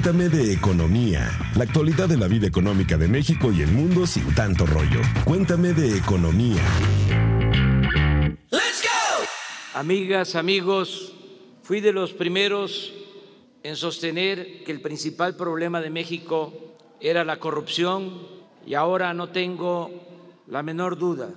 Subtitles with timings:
[0.00, 4.34] Cuéntame de economía, la actualidad de la vida económica de México y el mundo sin
[4.34, 5.02] tanto rollo.
[5.26, 6.62] Cuéntame de economía.
[8.50, 9.26] Let's go.
[9.74, 11.12] Amigas, amigos,
[11.62, 12.94] fui de los primeros
[13.62, 16.54] en sostener que el principal problema de México
[16.98, 18.26] era la corrupción
[18.66, 19.90] y ahora no tengo
[20.46, 21.28] la menor duda.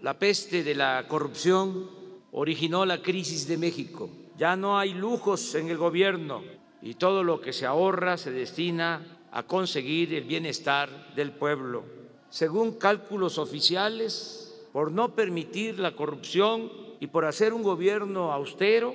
[0.00, 1.90] La peste de la corrupción
[2.30, 4.08] originó la crisis de México.
[4.38, 6.54] Ya no hay lujos en el gobierno
[6.84, 11.82] y todo lo que se ahorra se destina a conseguir el bienestar del pueblo.
[12.28, 16.70] Según cálculos oficiales, por no permitir la corrupción
[17.00, 18.94] y por hacer un gobierno austero,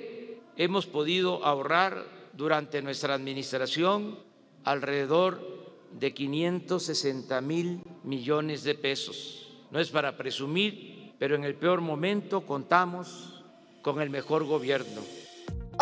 [0.56, 4.20] hemos podido ahorrar durante nuestra administración
[4.62, 5.40] alrededor
[5.98, 9.50] de 560 mil millones de pesos.
[9.72, 13.42] No es para presumir, pero en el peor momento contamos
[13.82, 15.02] con el mejor gobierno.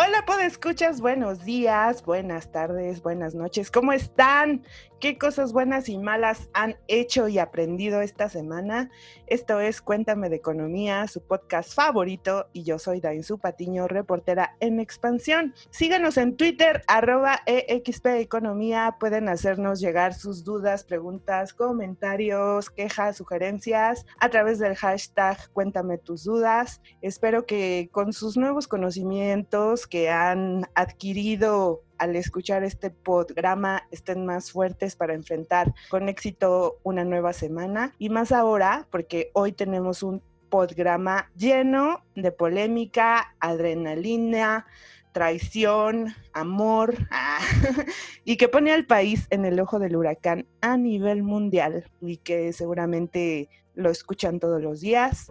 [0.00, 3.70] Hola, escuchas, buenos días, buenas tardes, buenas noches.
[3.70, 4.64] ¿Cómo están?
[5.00, 8.90] ¿Qué cosas buenas y malas han hecho y aprendido esta semana?
[9.26, 14.80] Esto es Cuéntame de Economía, su podcast favorito, y yo soy Dainzu Patiño, reportera en
[14.80, 15.54] expansión.
[15.70, 18.96] Síganos en Twitter, arroba EXP Economía.
[18.98, 26.24] Pueden hacernos llegar sus dudas, preguntas, comentarios, quejas, sugerencias a través del hashtag Cuéntame tus
[26.24, 26.80] dudas.
[27.02, 34.52] Espero que con sus nuevos conocimientos que han adquirido al escuchar este programa estén más
[34.52, 40.22] fuertes para enfrentar con éxito una nueva semana y más ahora porque hoy tenemos un
[40.48, 44.66] programa lleno de polémica, adrenalina,
[45.12, 46.94] traición, amor
[48.24, 52.52] y que pone al país en el ojo del huracán a nivel mundial y que
[52.52, 55.30] seguramente lo escuchan todos los días.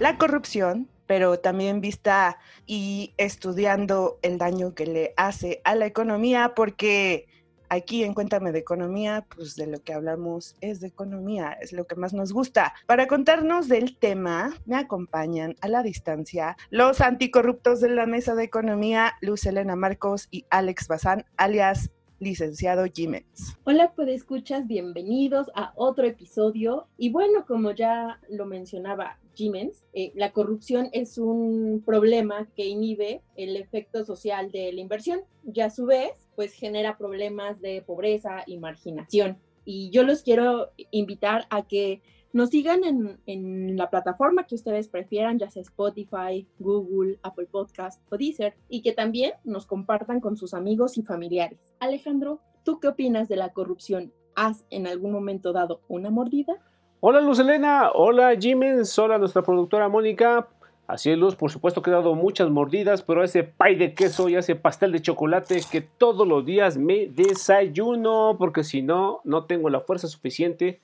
[0.00, 6.54] La corrupción, pero también vista y estudiando el daño que le hace a la economía,
[6.56, 7.28] porque
[7.68, 11.86] aquí en Cuéntame de Economía, pues de lo que hablamos es de economía, es lo
[11.86, 12.72] que más nos gusta.
[12.86, 18.44] Para contarnos del tema, me acompañan a la distancia los anticorruptos de la Mesa de
[18.44, 23.56] Economía, Luz Elena Marcos y Alex Bazán, alias licenciado Jiménez.
[23.64, 26.86] Hola, pues escuchas, bienvenidos a otro episodio.
[26.98, 33.22] Y bueno, como ya lo mencionaba Jiménez, eh, la corrupción es un problema que inhibe
[33.36, 35.22] el efecto social de la inversión
[35.52, 39.38] y a su vez, pues genera problemas de pobreza y marginación.
[39.64, 45.38] Y yo los quiero invitar a que nos sigan en, la plataforma que ustedes prefieran,
[45.38, 50.54] ya sea Spotify, Google, Apple Podcast o Deezer, y que también nos compartan con sus
[50.54, 51.58] amigos y familiares.
[51.80, 54.12] Alejandro, ¿tú qué opinas de la corrupción?
[54.36, 56.54] ¿Has en algún momento dado una mordida?
[57.00, 60.48] Hola Luz Elena, hola Jiménez, hola nuestra productora Mónica.
[60.86, 64.28] Así es, Luz, por supuesto que he dado muchas mordidas, pero ese pay de queso
[64.28, 69.44] y ese pastel de chocolate que todos los días me desayuno, porque si no, no
[69.44, 70.80] tengo la fuerza suficiente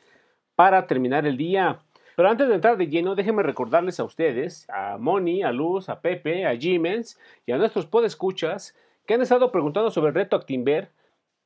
[0.57, 1.81] para terminar el día.
[2.17, 6.01] Pero antes de entrar de lleno, déjenme recordarles a ustedes, a Moni, a Luz, a
[6.01, 8.75] Pepe, a Jimens y a nuestros podescuchas
[9.07, 10.91] que han estado preguntando sobre el reto Actimber,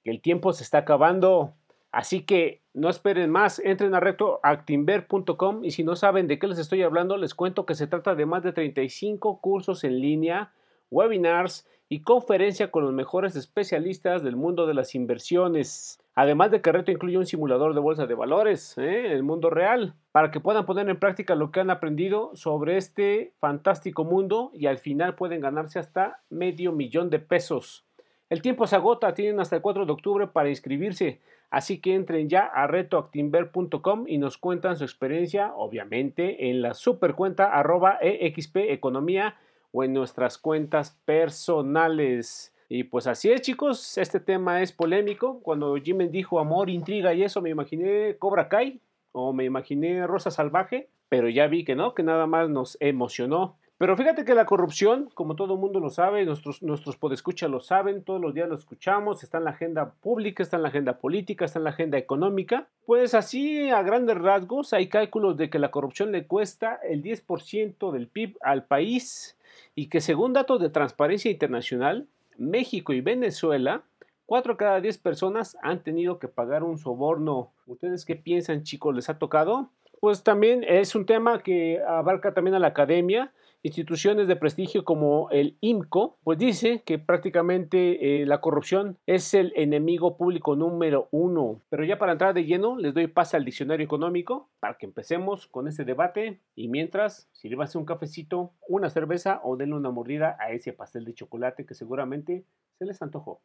[0.04, 1.54] que el tiempo se está acabando.
[1.90, 6.58] Así que no esperen más, entren a retoactimber.com y si no saben de qué les
[6.58, 10.52] estoy hablando, les cuento que se trata de más de 35 cursos en línea,
[10.88, 15.98] webinars y conferencia con los mejores especialistas del mundo de las inversiones.
[16.14, 19.06] Además de que Reto incluye un simulador de bolsa de valores ¿eh?
[19.06, 22.76] en el mundo real, para que puedan poner en práctica lo que han aprendido sobre
[22.76, 27.84] este fantástico mundo y al final pueden ganarse hasta medio millón de pesos.
[28.28, 32.28] El tiempo se agota, tienen hasta el 4 de octubre para inscribirse, así que entren
[32.28, 39.34] ya a retoactimber.com y nos cuentan su experiencia, obviamente, en la supercuenta arroba EXP Economía
[39.72, 42.54] o en nuestras cuentas personales.
[42.68, 45.40] Y pues así es, chicos, este tema es polémico.
[45.40, 48.80] Cuando Jimmy dijo amor, intriga y eso, me imaginé Cobra Kai
[49.12, 53.56] o me imaginé Rosa Salvaje, pero ya vi que no, que nada más nos emocionó.
[53.80, 57.60] Pero fíjate que la corrupción, como todo el mundo lo sabe, nuestros, nuestros podescuchas lo
[57.60, 60.98] saben, todos los días lo escuchamos, está en la agenda pública, está en la agenda
[60.98, 62.68] política, está en la agenda económica.
[62.84, 67.90] Pues así, a grandes rasgos, hay cálculos de que la corrupción le cuesta el 10%
[67.90, 69.38] del PIB al país
[69.80, 72.06] y que según datos de Transparencia Internacional,
[72.36, 73.82] México y Venezuela,
[74.26, 77.54] 4 cada 10 personas han tenido que pagar un soborno.
[77.66, 78.94] ¿Ustedes qué piensan, chicos?
[78.94, 79.70] ¿Les ha tocado?
[79.98, 83.32] Pues también es un tema que abarca también a la academia
[83.62, 89.52] instituciones de prestigio como el IMCO, pues dice que prácticamente eh, la corrupción es el
[89.56, 91.60] enemigo público número uno.
[91.68, 95.46] Pero ya para entrar de lleno, les doy paso al diccionario económico para que empecemos
[95.46, 96.40] con este debate.
[96.54, 101.14] Y mientras, sírvase un cafecito, una cerveza o denle una mordida a ese pastel de
[101.14, 102.44] chocolate que seguramente
[102.78, 103.40] se les antojó.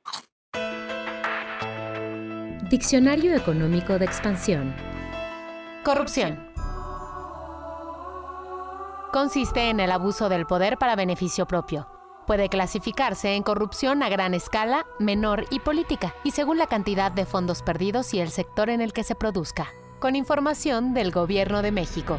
[2.69, 4.73] Diccionario Económico de Expansión.
[5.83, 6.54] Corrupción
[9.15, 11.87] consiste en el abuso del poder para beneficio propio.
[12.27, 17.25] Puede clasificarse en corrupción a gran escala, menor y política, y según la cantidad de
[17.25, 19.69] fondos perdidos y el sector en el que se produzca.
[20.01, 22.17] Con información del Gobierno de México.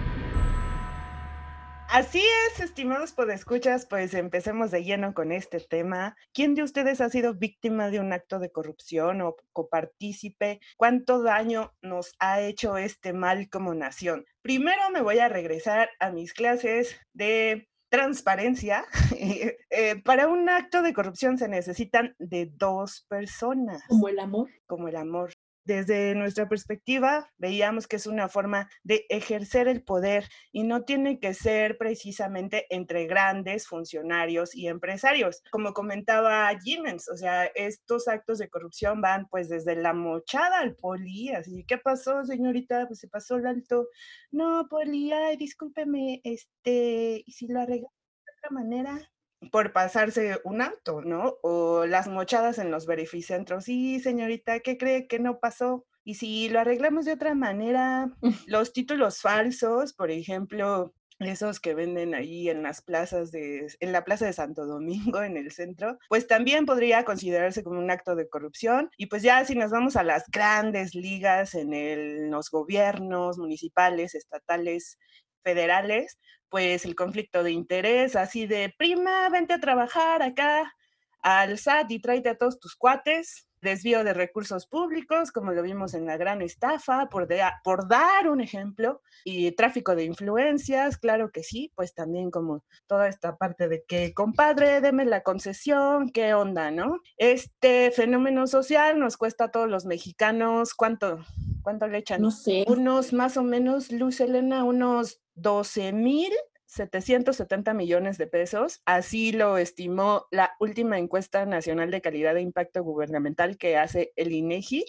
[1.88, 6.17] Así es, estimados podescuchas, pues empecemos de lleno con este tema.
[6.35, 10.61] ¿Quién de ustedes ha sido víctima de un acto de corrupción o copartícipe?
[10.77, 14.27] ¿Cuánto daño nos ha hecho este mal como nación?
[14.43, 18.85] Primero me voy a regresar a mis clases de transparencia.
[19.79, 23.83] Eh, para un acto de corrupción se necesitan de dos personas.
[23.88, 24.49] Como el amor.
[24.67, 25.35] Como el amor.
[25.67, 31.19] Desde nuestra perspectiva, veíamos que es una forma de ejercer el poder y no tiene
[31.19, 35.43] que ser precisamente entre grandes funcionarios y empresarios.
[35.51, 40.77] Como comentaba Jiménez, o sea, estos actos de corrupción van pues desde la mochada al
[40.77, 42.87] poli, así, ¿qué pasó, señorita?
[42.87, 43.89] Pues se pasó el alto.
[44.31, 47.93] No, poli, ay, discúlpeme, este, ¿y si lo arreglamos
[48.25, 49.11] de otra manera?
[49.50, 51.37] Por pasarse un auto, ¿no?
[51.43, 53.65] O las mochadas en los verificentros.
[53.65, 55.87] Sí, señorita, ¿qué cree que no pasó?
[56.05, 58.11] Y si lo arreglamos de otra manera,
[58.47, 64.05] los títulos falsos, por ejemplo, esos que venden ahí en las plazas de, en la
[64.05, 68.29] plaza de Santo Domingo, en el centro, pues también podría considerarse como un acto de
[68.29, 68.91] corrupción.
[68.97, 74.15] Y pues ya si nos vamos a las grandes ligas en, en los gobiernos municipales,
[74.15, 74.99] estatales,
[75.43, 76.19] federales,
[76.49, 80.75] pues el conflicto de interés, así de, prima, vente a trabajar acá
[81.21, 85.94] al SAT y tráete a todos tus cuates, desvío de recursos públicos, como lo vimos
[85.94, 87.29] en la gran estafa, por,
[87.64, 93.08] por dar un ejemplo, y tráfico de influencias, claro que sí, pues también como toda
[93.08, 97.00] esta parte de que, compadre, deme la concesión, qué onda, ¿no?
[97.17, 101.25] Este fenómeno social nos cuesta a todos los mexicanos, ¿cuánto?
[101.62, 102.23] ¿Cuánto le echan?
[102.23, 102.64] No sé.
[102.69, 106.32] Unos más o menos, Luz Elena, unos 12 mil
[106.76, 108.82] 770 millones de pesos.
[108.84, 114.32] Así lo estimó la última encuesta nacional de calidad de impacto gubernamental que hace el
[114.32, 114.84] INEGI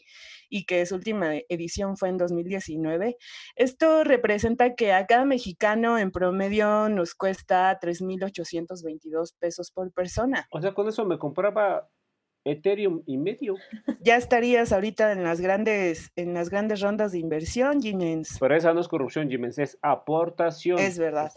[0.49, 3.17] y que su última edición fue en 2019.
[3.55, 10.47] Esto representa que a cada mexicano en promedio nos cuesta 3.822 pesos por persona.
[10.51, 11.89] O sea, con eso me compraba
[12.47, 13.55] Ethereum y medio.
[14.01, 18.37] Ya estarías ahorita en las grandes, en las grandes rondas de inversión, Jimens.
[18.39, 20.79] Pero esa no es corrupción, Jimens, es aportación.
[20.79, 21.31] Es verdad.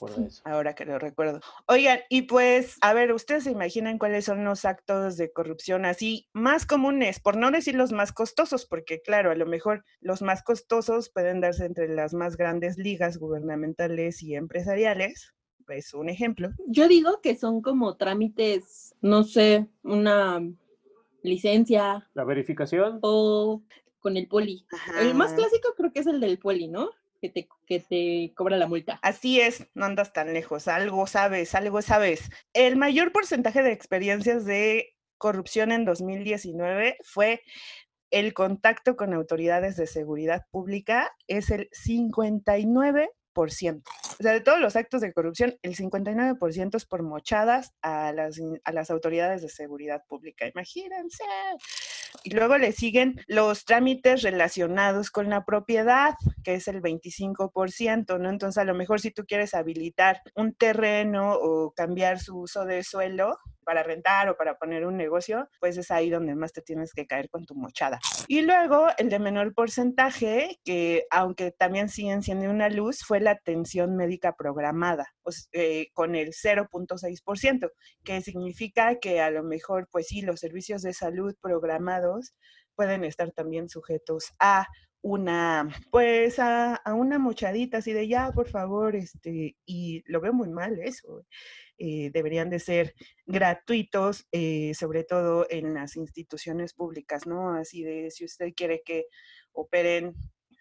[0.44, 1.40] Ahora que lo recuerdo.
[1.66, 6.28] Oigan, y pues, a ver, ¿ustedes se imaginan cuáles son los actos de corrupción así
[6.32, 7.20] más comunes?
[7.20, 11.40] Por no decir los más costosos, porque claro, a lo mejor los más costosos pueden
[11.40, 15.34] darse entre las más grandes ligas gubernamentales y empresariales.
[15.68, 16.50] Es un ejemplo.
[16.66, 20.42] Yo digo que son como trámites, no sé, una
[21.22, 22.08] licencia.
[22.14, 22.98] La verificación.
[23.02, 23.62] O
[24.00, 24.66] con el poli.
[25.00, 26.90] El más clásico creo que es el del poli, ¿no?
[27.20, 28.98] Que te, que te cobra la multa.
[29.02, 32.30] Así es, no andas tan lejos, algo sabes, algo sabes.
[32.54, 37.42] El mayor porcentaje de experiencias de corrupción en 2019 fue
[38.10, 44.76] el contacto con autoridades de seguridad pública, es el 59 o sea, de todos los
[44.76, 50.02] actos de corrupción, el 59% es por mochadas a las, a las autoridades de seguridad
[50.08, 50.46] pública.
[50.46, 51.24] Imagínense.
[52.24, 58.28] Y luego le siguen los trámites relacionados con la propiedad, que es el 25%, ¿no?
[58.28, 62.82] Entonces, a lo mejor si tú quieres habilitar un terreno o cambiar su uso de
[62.82, 66.92] suelo, para rentar o para poner un negocio, pues es ahí donde más te tienes
[66.92, 67.98] que caer con tu mochada.
[68.28, 73.32] Y luego el de menor porcentaje, que aunque también siguen siendo una luz, fue la
[73.32, 75.06] atención médica programada,
[75.52, 77.70] eh, con el 0.6%,
[78.04, 82.34] que significa que a lo mejor, pues sí, los servicios de salud programados
[82.74, 84.66] pueden estar también sujetos a
[85.02, 90.32] una, pues a, a, una mochadita así de ya, por favor, este, y lo veo
[90.32, 91.24] muy mal eso.
[91.82, 92.94] Eh, deberían de ser
[93.24, 97.54] gratuitos, eh, sobre todo en las instituciones públicas, ¿no?
[97.54, 99.06] Así de si usted quiere que
[99.52, 100.14] operen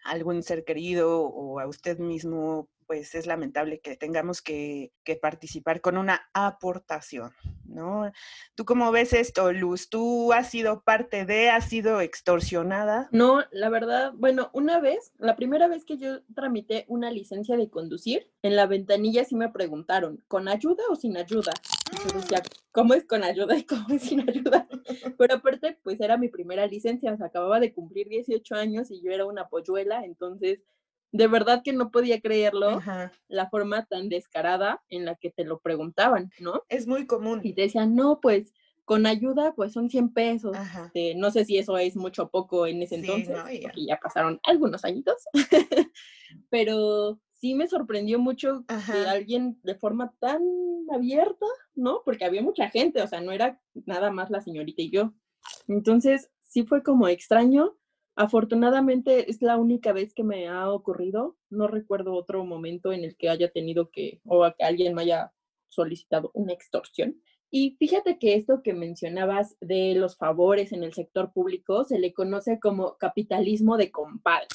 [0.05, 5.79] algún ser querido o a usted mismo pues es lamentable que tengamos que, que participar
[5.79, 8.11] con una aportación, ¿no?
[8.55, 9.91] ¿Tú cómo ves esto, Luz?
[9.91, 13.07] ¿Tú has sido parte de, has sido extorsionada?
[13.11, 17.69] No, la verdad, bueno, una vez, la primera vez que yo tramité una licencia de
[17.69, 21.53] conducir, en la ventanilla sí me preguntaron, ¿con ayuda o sin ayuda?
[21.91, 22.41] Y yo decía,
[22.71, 24.67] ¿cómo es con ayuda y cómo es sin ayuda?
[25.19, 28.99] Pero aparte, pues era mi primera licencia, o sea, acababa de cumplir 18 años y
[28.99, 30.63] yo era una polluela, entonces
[31.11, 33.11] de verdad que no podía creerlo Ajá.
[33.27, 36.63] la forma tan descarada en la que te lo preguntaban, ¿no?
[36.69, 37.41] Es muy común.
[37.43, 38.53] Y te decían, no, pues
[38.85, 40.57] con ayuda, pues son 100 pesos.
[40.85, 43.61] Este, no sé si eso es mucho o poco en ese Sí, entonces, no, ya.
[43.61, 45.15] porque ya pasaron algunos añitos,
[46.49, 49.11] pero sí me sorprendió mucho que Ajá.
[49.11, 50.41] alguien de forma tan
[50.91, 52.01] abierta, ¿no?
[52.03, 55.13] Porque había mucha gente, o sea, no era nada más la señorita y yo.
[55.67, 57.77] Entonces, sí fue como extraño.
[58.19, 61.37] Afortunadamente es la única vez que me ha ocurrido.
[61.49, 65.31] No recuerdo otro momento en el que haya tenido que, o a alguien me haya
[65.69, 67.21] solicitado una extorsión.
[67.49, 72.11] Y fíjate que esto que mencionabas de los favores en el sector público se le
[72.11, 74.49] conoce como capitalismo de compadres.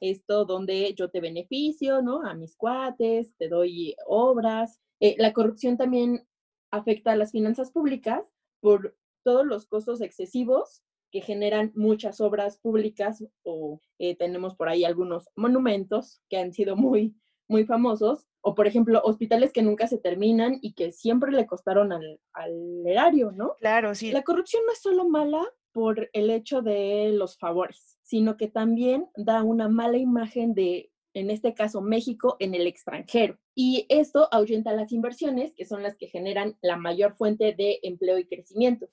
[0.00, 2.22] Esto donde yo te beneficio, ¿no?
[2.22, 4.80] A mis cuates, te doy obras.
[5.00, 6.26] Eh, la corrupción también
[6.70, 8.22] afecta a las finanzas públicas
[8.60, 14.84] por todos los costos excesivos que generan muchas obras públicas o eh, tenemos por ahí
[14.84, 17.14] algunos monumentos que han sido muy,
[17.48, 21.92] muy famosos, o por ejemplo, hospitales que nunca se terminan y que siempre le costaron
[21.92, 23.56] al, al erario, ¿no?
[23.58, 24.12] Claro, sí.
[24.12, 29.08] La corrupción no es solo mala por el hecho de los favores, sino que también
[29.16, 33.38] da una mala imagen de, en este caso, México en el extranjero.
[33.54, 38.18] Y esto ahuyenta las inversiones, que son las que generan la mayor fuente de empleo
[38.18, 38.88] y crecimiento.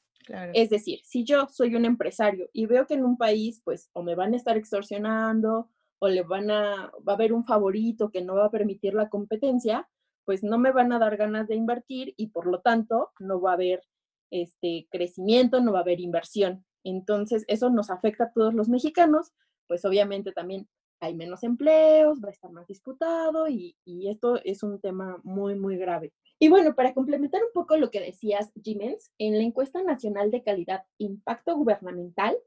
[0.54, 4.04] Es decir, si yo soy un empresario y veo que en un país, pues, o
[4.04, 8.22] me van a estar extorsionando, o le van a, va a haber un favorito que
[8.22, 9.88] no va a permitir la competencia,
[10.26, 13.52] pues no me van a dar ganas de invertir y por lo tanto no va
[13.52, 13.84] a haber
[14.32, 16.66] este crecimiento, no va a haber inversión.
[16.84, 19.32] Entonces, eso nos afecta a todos los mexicanos,
[19.68, 20.68] pues obviamente también
[21.04, 25.56] hay menos empleos, va a estar más disputado y, y esto es un tema muy,
[25.56, 26.14] muy grave.
[26.40, 30.44] Y bueno, para complementar un poco lo que decías, Jimens, en la encuesta nacional de
[30.44, 32.38] calidad impacto gubernamental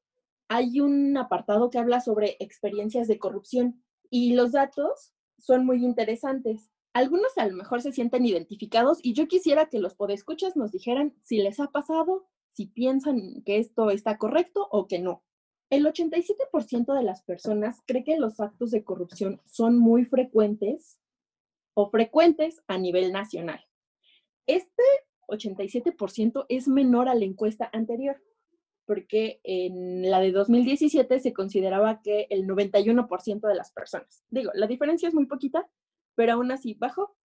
[0.48, 6.70] hay un apartado que habla sobre experiencias de corrupción y los datos son muy interesantes.
[6.92, 11.14] Algunos a lo mejor se sienten identificados y yo quisiera que los podescuchas nos dijeran
[11.22, 15.22] si les ha pasado, si piensan que esto está correcto o que no.
[15.68, 21.00] El 87% de las personas cree que los actos de corrupción son muy frecuentes
[21.74, 23.64] o frecuentes a nivel nacional.
[24.46, 24.82] Este
[25.28, 28.22] 87% es menor a la encuesta anterior,
[28.84, 34.24] porque en la de 2017 se consideraba que el 91% de las personas.
[34.30, 35.68] Digo, la diferencia es muy poquita,
[36.14, 37.16] pero aún así bajó.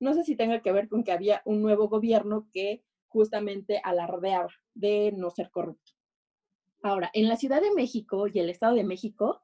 [0.00, 4.48] No sé si tenga que ver con que había un nuevo gobierno que justamente alardeaba
[4.72, 5.92] de no ser corrupto.
[6.84, 9.40] Ahora, en la Ciudad de México y el Estado de México,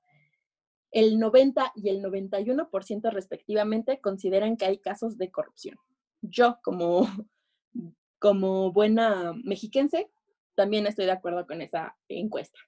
[0.90, 5.78] el 90 y el 91% respectivamente consideran que hay casos de corrupción.
[6.20, 7.08] Yo, como,
[8.18, 10.10] como buena mexiquense,
[10.54, 12.58] también estoy de acuerdo con esa encuesta.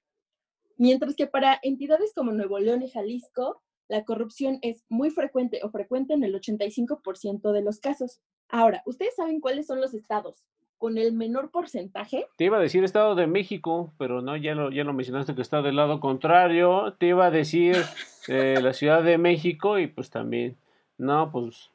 [0.77, 5.69] Mientras que para entidades como Nuevo León y Jalisco, la corrupción es muy frecuente o
[5.69, 8.21] frecuente en el 85% de los casos.
[8.49, 10.43] Ahora, ¿ustedes saben cuáles son los estados
[10.83, 12.27] con el menor porcentaje?
[12.35, 15.41] Te iba a decir Estado de México, pero no, ya lo, ya lo mencionaste que
[15.41, 16.95] está del lado contrario.
[16.99, 17.77] Te iba a decir
[18.27, 20.57] eh, la Ciudad de México y pues también,
[20.97, 21.71] no, pues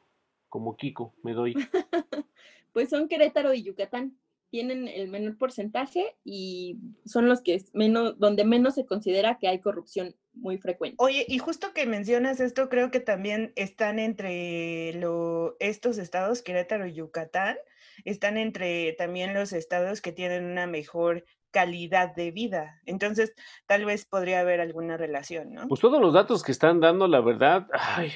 [0.47, 1.55] como Kiko, me doy.
[2.71, 4.15] Pues son Querétaro y Yucatán.
[4.51, 9.47] Tienen el menor porcentaje y son los que es menos, donde menos se considera que
[9.47, 10.97] hay corrupción muy frecuente.
[10.99, 16.85] Oye, y justo que mencionas esto, creo que también están entre lo, estos estados, Querétaro
[16.85, 17.57] y Yucatán,
[18.05, 22.79] están entre también los estados que tienen una mejor calidad de vida.
[22.85, 23.33] Entonces,
[23.65, 25.67] tal vez podría haber alguna relación, ¿no?
[25.67, 28.11] Pues todos los datos que están dando, la verdad, ay,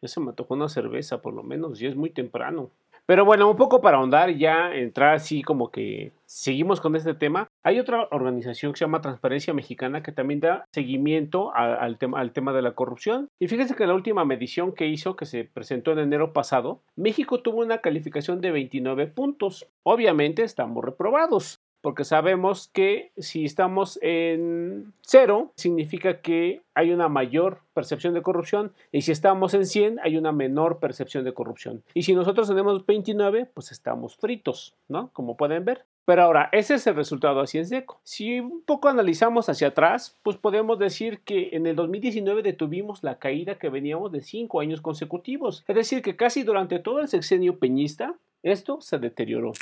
[0.00, 2.70] ya se me antojó una cerveza por lo menos, ya es muy temprano.
[3.06, 7.14] Pero bueno, un poco para ahondar y ya entrar así como que seguimos con este
[7.14, 7.48] tema.
[7.62, 12.32] Hay otra organización que se llama Transparencia Mexicana que también da seguimiento al, tema, al
[12.32, 13.28] tema de la corrupción.
[13.38, 17.42] Y fíjense que la última medición que hizo, que se presentó en enero pasado, México
[17.42, 19.68] tuvo una calificación de 29 puntos.
[19.82, 21.61] Obviamente estamos reprobados.
[21.82, 28.72] Porque sabemos que si estamos en cero, significa que hay una mayor percepción de corrupción
[28.92, 31.82] y si estamos en 100 hay una menor percepción de corrupción.
[31.92, 35.10] Y si nosotros tenemos 29, pues estamos fritos, ¿no?
[35.12, 35.84] Como pueden ver.
[36.04, 38.00] Pero ahora, ese es el resultado así en seco.
[38.02, 43.18] Si un poco analizamos hacia atrás, pues podemos decir que en el 2019 detuvimos la
[43.18, 45.64] caída que veníamos de cinco años consecutivos.
[45.68, 49.52] Es decir, que casi durante todo el sexenio peñista, esto se deterioró.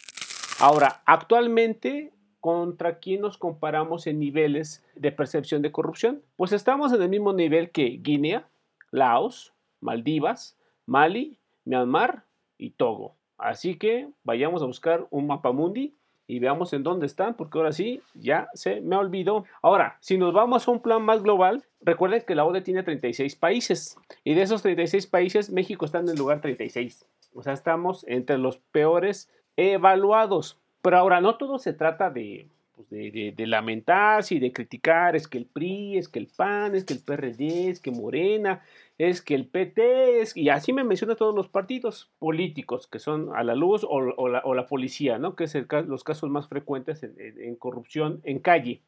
[0.63, 6.21] Ahora, actualmente, ¿contra quién nos comparamos en niveles de percepción de corrupción?
[6.37, 8.47] Pues estamos en el mismo nivel que Guinea,
[8.91, 12.25] Laos, Maldivas, Mali, Myanmar
[12.59, 13.17] y Togo.
[13.39, 17.73] Así que vayamos a buscar un mapa mundi y veamos en dónde están, porque ahora
[17.73, 19.47] sí, ya se me olvidó.
[19.63, 23.35] Ahora, si nos vamos a un plan más global, recuerden que la ODE tiene 36
[23.35, 27.07] países y de esos 36 países, México está en el lugar 36.
[27.33, 30.59] O sea, estamos entre los peores evaluados.
[30.83, 35.29] Pero ahora, no todo se trata de, pues, de, de, lamentarse y de criticar, es
[35.29, 38.63] que el PRI, es que el PAN, es que el PRD, es que Morena,
[38.97, 43.35] es que el PT es, y así me menciona todos los partidos políticos que son
[43.35, 45.37] a la luz o, la, policía, ¿no?
[45.37, 48.81] que es el, los casos más frecuentes en, corrupción en calle.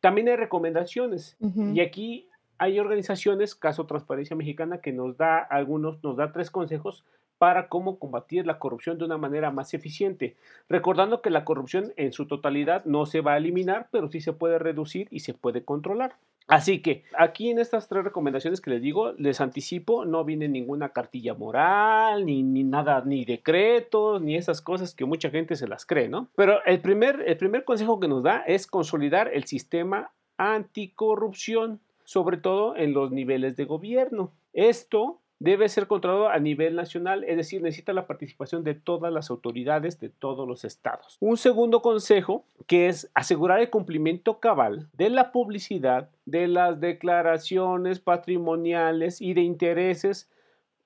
[0.00, 2.28] También hay recomendaciones y aquí
[2.58, 7.04] hay organizaciones, caso Transparencia Mexicana, que nos da algunos, nos da tres consejos
[7.44, 10.34] para cómo combatir la corrupción de una manera más eficiente.
[10.66, 14.32] Recordando que la corrupción en su totalidad no se va a eliminar, pero sí se
[14.32, 16.16] puede reducir y se puede controlar.
[16.46, 20.94] Así que aquí en estas tres recomendaciones que les digo, les anticipo, no viene ninguna
[20.94, 26.08] cartilla moral, ni, nada, ni decretos, ni esas cosas que mucha gente se las cree,
[26.08, 26.30] ¿no?
[26.36, 32.38] Pero el primer, el primer consejo que nos da es consolidar el sistema anticorrupción, sobre
[32.38, 34.32] todo en los niveles de gobierno.
[34.54, 39.28] Esto debe ser controlado a nivel nacional, es decir, necesita la participación de todas las
[39.28, 41.18] autoridades de todos los estados.
[41.20, 48.00] Un segundo consejo que es asegurar el cumplimiento cabal de la publicidad de las declaraciones
[48.00, 50.30] patrimoniales y de intereses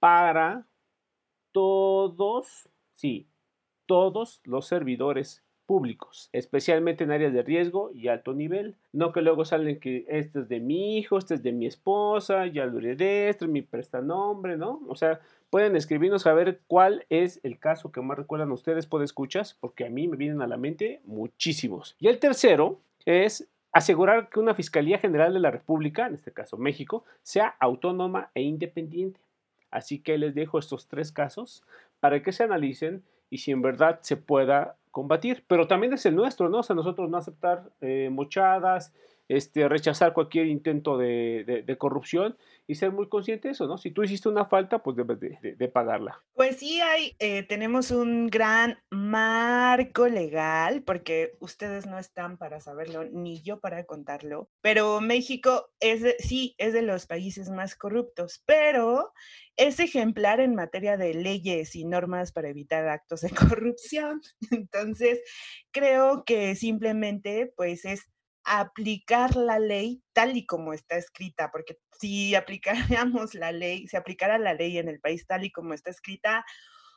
[0.00, 0.66] para
[1.52, 3.28] todos, sí,
[3.86, 8.74] todos los servidores públicos, especialmente en áreas de riesgo y alto nivel.
[8.94, 12.46] No que luego salen que este es de mi hijo, este es de mi esposa,
[12.46, 14.80] ya lo heredé, este es mi prestanombre, ¿no?
[14.88, 15.20] O sea,
[15.50, 19.84] pueden escribirnos a ver cuál es el caso que más recuerdan ustedes por escuchas, porque
[19.84, 21.96] a mí me vienen a la mente muchísimos.
[22.00, 26.56] Y el tercero es asegurar que una Fiscalía General de la República, en este caso
[26.56, 29.20] México, sea autónoma e independiente.
[29.70, 31.62] Así que les dejo estos tres casos
[32.00, 36.16] para que se analicen y si en verdad se pueda combatir, pero también es el
[36.16, 36.58] nuestro, ¿no?
[36.58, 38.92] O sea, nosotros no aceptar eh, mochadas,
[39.28, 43.76] este, rechazar cualquier intento de, de, corrupción y ser muy consciente de eso, ¿no?
[43.76, 46.22] Si tú hiciste una falta, pues debes de, pagarla.
[46.34, 53.04] Pues sí, hay, eh, tenemos un gran marco legal, porque ustedes no están para saberlo,
[53.04, 59.12] ni yo para contarlo, pero México es, sí, es de los países más corruptos, pero
[59.56, 64.22] es ejemplar en materia de leyes y normas para evitar actos de corrupción.
[64.50, 65.20] Entonces,
[65.70, 68.08] creo que simplemente, pues es
[68.48, 74.38] aplicar la ley tal y como está escrita, porque si aplicáramos la ley, si aplicara
[74.38, 76.44] la ley en el país tal y como está escrita,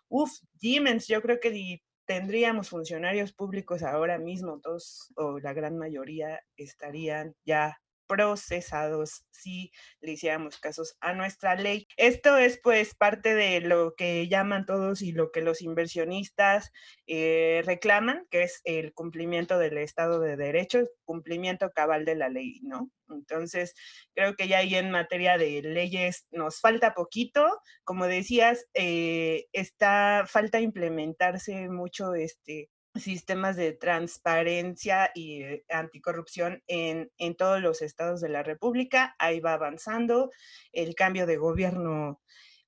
[0.07, 6.41] uff, Siemens, yo creo que tendríamos funcionarios públicos ahora mismo, todos o la gran mayoría
[6.55, 9.71] estarían ya procesados si
[10.01, 11.87] le hiciéramos casos a nuestra ley.
[11.95, 16.73] Esto es pues parte de lo que llaman todos y lo que los inversionistas
[17.07, 22.59] eh, reclaman, que es el cumplimiento del Estado de Derecho, cumplimiento cabal de la ley,
[22.63, 22.91] ¿no?
[23.09, 23.75] Entonces,
[24.13, 27.61] creo que ya ahí en materia de leyes nos falta poquito.
[27.85, 37.11] Como decías, eh, está, falta implementarse mucho este, sistemas de transparencia y eh, anticorrupción en,
[37.17, 39.15] en, todos los estados de la República.
[39.19, 40.31] Ahí va avanzando.
[40.71, 42.21] El cambio de gobierno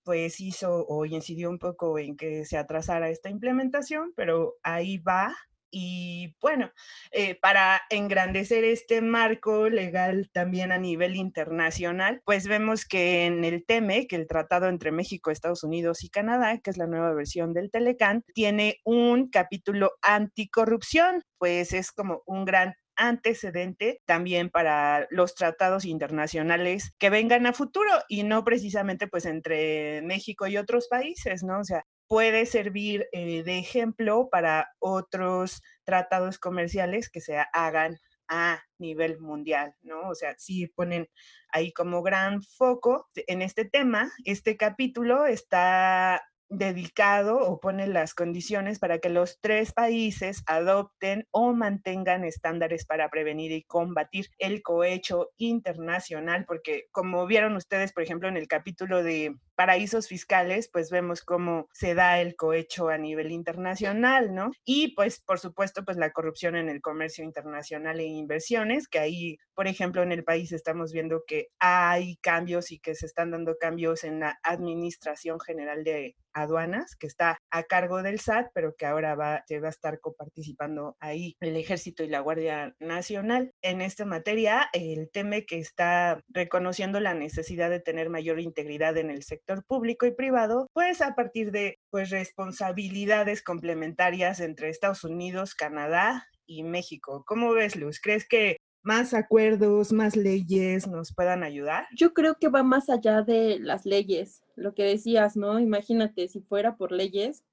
[0.04, 5.36] pues hizo o incidió un poco en que se atrasara esta implementación, pero ahí va
[5.76, 6.72] y bueno,
[7.12, 13.66] eh, para engrandecer este marco legal también a nivel internacional, pues vemos que en el
[13.66, 17.54] TEME, que el tratado entre México, Estados Unidos y Canadá, que es la nueva versión
[17.54, 25.34] del Telecán, tiene un capítulo anticorrupción, pues es como un gran antecedente también para los
[25.34, 31.44] tratados internacionales que vengan a futuro y no precisamente pues entre México y otros países,
[31.44, 31.60] ¿no?
[31.60, 31.84] O sea,
[32.14, 37.98] puede servir eh, de ejemplo para otros tratados comerciales que se hagan
[38.28, 40.10] a nivel mundial, ¿no?
[40.10, 41.10] O sea, si ponen
[41.50, 44.12] ahí como gran foco en este tema.
[44.26, 46.22] Este capítulo está
[46.58, 53.10] dedicado o pone las condiciones para que los tres países adopten o mantengan estándares para
[53.10, 59.04] prevenir y combatir el cohecho internacional, porque como vieron ustedes, por ejemplo, en el capítulo
[59.04, 64.52] de paraísos fiscales, pues vemos cómo se da el cohecho a nivel internacional, ¿no?
[64.66, 69.38] Y pues, por supuesto, pues la corrupción en el comercio internacional e inversiones, que ahí,
[69.54, 73.58] por ejemplo, en el país estamos viendo que hay cambios y que se están dando
[73.60, 78.88] cambios en la Administración General de Aduanas, que está a cargo del SAT, pero que
[78.88, 83.52] ahora va, se va a estar coparticipando ahí el Ejército y la Guardia Nacional.
[83.62, 89.12] En esta materia, el TEME que está reconociendo la necesidad de tener mayor integridad en
[89.12, 95.56] el sector público y privado, pues a partir de pues responsabilidades complementarias entre Estados Unidos,
[95.56, 97.24] Canadá y México.
[97.28, 98.00] ¿Cómo ves, Luz?
[98.02, 101.88] ¿Crees que más acuerdos, más leyes nos puedan ayudar?
[101.96, 104.44] Yo creo que va más allá de las leyes.
[104.56, 105.60] Lo que decías, ¿no?
[105.60, 107.44] Imagínate, si fuera por leyes,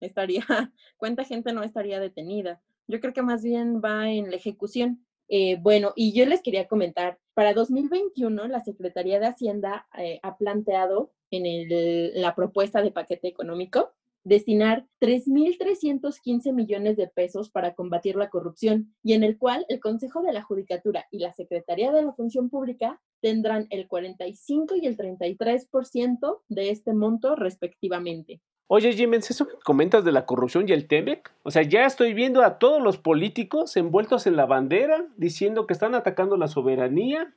[0.00, 0.44] estaría,
[0.96, 2.60] cuánta gente no estaría detenida.
[2.86, 5.05] Yo creo que más bien va en la ejecución.
[5.28, 10.36] Eh, bueno, y yo les quería comentar, para 2021 la Secretaría de Hacienda eh, ha
[10.36, 13.92] planteado en la propuesta de paquete económico
[14.26, 20.20] destinar 3.315 millones de pesos para combatir la corrupción y en el cual el Consejo
[20.20, 24.96] de la Judicatura y la Secretaría de la Función Pública tendrán el 45 y el
[24.96, 28.40] 33% de este monto respectivamente.
[28.68, 32.14] Oye, Jiménez, eso que comentas de la corrupción y el TEMEC, o sea, ya estoy
[32.14, 37.32] viendo a todos los políticos envueltos en la bandera diciendo que están atacando la soberanía,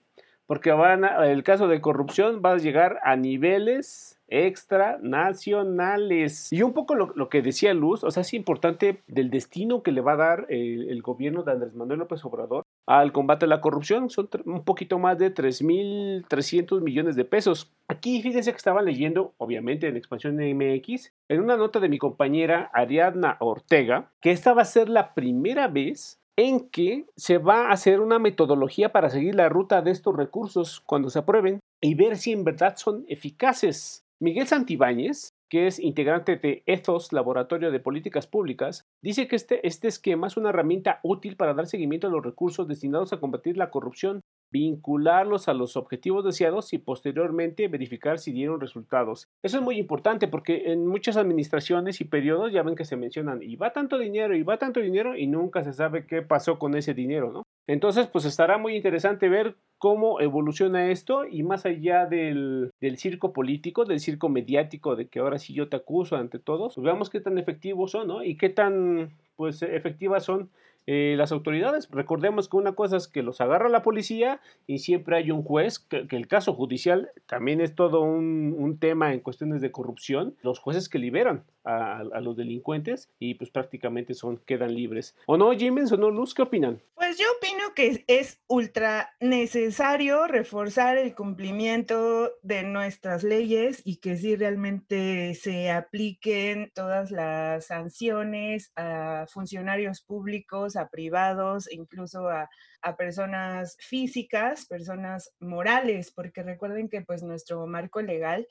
[0.47, 6.51] porque van el caso de corrupción va a llegar a niveles extranacionales.
[6.51, 10.01] Y un poco lo, que decía Luz, o sea, es importante del destino que le
[10.01, 14.09] va a dar el, gobierno de Andrés Manuel López Obrador al combate a la corrupción.
[14.09, 17.71] Son un poquito más de 3.300 millones de pesos.
[17.87, 22.71] Aquí fíjense que estaba leyendo, obviamente en Expansión MX, en una nota de mi compañera
[22.73, 27.73] Ariadna Ortega, que esta va a ser la primera vez en que se va a
[27.73, 32.17] hacer una metodología para seguir la ruta de estos recursos cuando se aprueben y ver
[32.17, 34.03] si en verdad son eficaces.
[34.19, 39.87] Miguel Santibáñez, que es integrante de Ethos Laboratorio de Políticas Públicas, dice que este, este
[39.87, 43.71] esquema es una herramienta útil para dar seguimiento a los recursos destinados a combatir la
[43.71, 49.27] corrupción vincularlos a los objetivos deseados y posteriormente verificar si dieron resultados.
[49.43, 53.41] Eso es muy importante porque en muchas administraciones y periodos ya ven que se mencionan
[53.43, 56.75] y va tanto dinero y va tanto dinero y nunca se sabe qué pasó con
[56.75, 57.43] ese dinero, ¿no?
[57.67, 63.31] Entonces, pues estará muy interesante ver cómo evoluciona esto y más allá del, del, circo
[63.31, 67.11] político, del circo mediático, de que ahora sí yo te acuso ante todos, pues veamos
[67.11, 68.23] qué tan efectivos son, ¿no?
[68.23, 70.49] Y qué tan, pues, efectivas son
[70.87, 71.87] eh, las autoridades.
[71.91, 75.79] Recordemos que una cosa es que los agarra la policía y siempre hay un juez,
[75.79, 80.89] que, el caso judicial también es todo un, tema en cuestiones de corrupción, los jueces
[80.89, 85.15] que liberan a, los delincuentes y pues prácticamente son, quedan libres.
[85.25, 86.33] ¿O no, Jiménez o no, Luz?
[86.33, 86.81] ¿Qué opinan?
[86.95, 94.17] Pues yo opino que es ultra necesario reforzar el cumplimiento de nuestras leyes y que
[94.17, 102.49] sí realmente se apliquen todas las sanciones a funcionarios públicos, a privados, incluso a,
[102.81, 108.47] a personas físicas, personas morales, porque recuerden que pues nuestro marco legal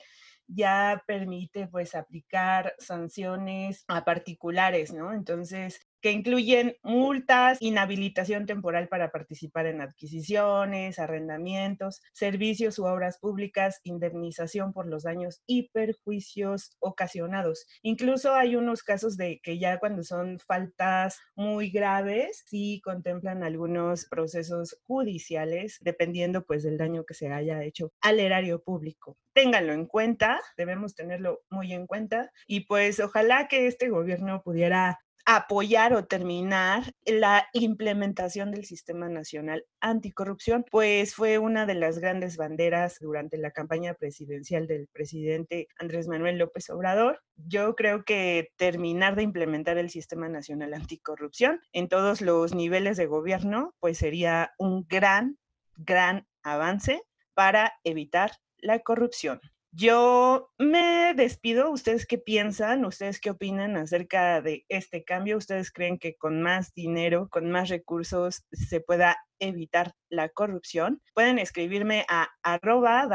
[0.47, 5.13] ya permite pues aplicar sanciones a particulares, ¿no?
[5.13, 13.79] Entonces, que incluyen multas, inhabilitación temporal para participar en adquisiciones, arrendamientos, servicios u obras públicas,
[13.83, 17.65] indemnización por los daños y perjuicios ocasionados.
[17.81, 24.05] Incluso hay unos casos de que ya cuando son faltas muy graves, sí contemplan algunos
[24.05, 29.17] procesos judiciales, dependiendo pues del daño que se haya hecho al erario público.
[29.33, 34.99] Ténganlo en cuenta, debemos tenerlo muy en cuenta y pues ojalá que este gobierno pudiera
[35.25, 42.37] apoyar o terminar la implementación del Sistema Nacional Anticorrupción, pues fue una de las grandes
[42.37, 47.21] banderas durante la campaña presidencial del presidente Andrés Manuel López Obrador.
[47.35, 53.05] Yo creo que terminar de implementar el Sistema Nacional Anticorrupción en todos los niveles de
[53.05, 55.37] gobierno, pues sería un gran,
[55.75, 57.01] gran avance
[57.33, 59.39] para evitar la corrupción.
[59.71, 61.69] Yo me despido.
[61.71, 62.85] ¿Ustedes qué piensan?
[62.85, 65.37] ¿Ustedes qué opinan acerca de este cambio?
[65.37, 71.01] ¿Ustedes creen que con más dinero, con más recursos, se pueda evitar la corrupción?
[71.13, 73.07] Pueden escribirme a arroba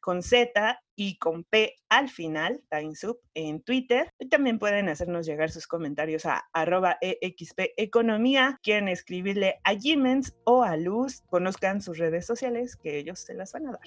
[0.00, 4.10] con Z y con P al final, Dainsub, en Twitter.
[4.20, 8.60] Y también pueden hacernos llegar sus comentarios a arroba EXP Economía.
[8.62, 13.52] Quieren escribirle a Jimens o a Luz, conozcan sus redes sociales que ellos se las
[13.52, 13.80] van a dar.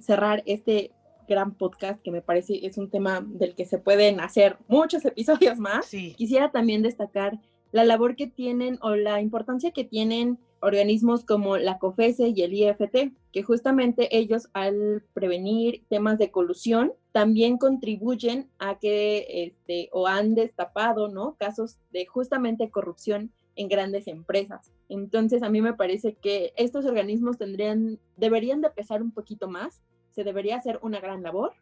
[0.00, 0.90] cerrar este
[1.28, 5.58] gran podcast que me parece es un tema del que se pueden hacer muchos episodios
[5.58, 5.86] más.
[5.86, 6.14] Sí.
[6.16, 7.38] Quisiera también destacar
[7.70, 12.54] la labor que tienen o la importancia que tienen organismos como la COFESE y el
[12.54, 20.06] IFT, que justamente ellos al prevenir temas de colusión también contribuyen a que este, o
[20.06, 21.36] han destapado ¿no?
[21.38, 24.72] casos de justamente corrupción en grandes empresas.
[24.88, 29.82] Entonces a mí me parece que estos organismos tendrían, deberían de pesar un poquito más,
[30.10, 31.52] se debería hacer una gran labor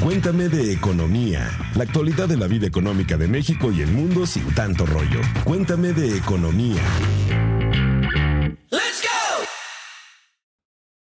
[0.06, 4.54] Cuéntame de economía, la actualidad de la vida económica de México y el mundo sin
[4.54, 5.20] tanto rollo.
[5.42, 6.80] Cuéntame de economía.